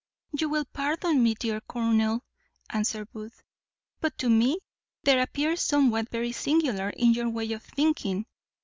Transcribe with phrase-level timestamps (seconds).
[0.31, 2.23] "You will pardon me, dear colonel,"
[2.71, 3.43] answered Booth;
[3.99, 4.57] "but to me
[5.03, 8.25] there appears somewhat very singular in your way of thinking.